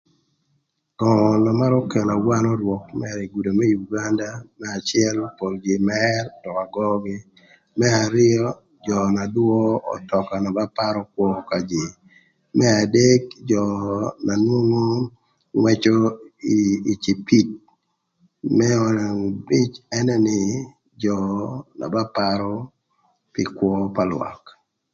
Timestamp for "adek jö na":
12.83-14.33